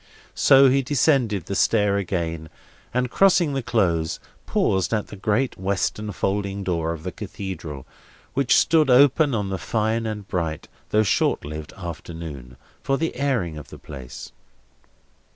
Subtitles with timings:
[0.33, 2.49] So he descended the stair again,
[2.91, 7.85] and, crossing the Close, paused at the great western folding door of the Cathedral,
[8.33, 13.59] which stood open on the fine and bright, though short lived, afternoon, for the airing
[13.59, 14.31] of the place.